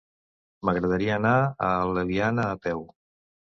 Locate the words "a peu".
2.57-2.85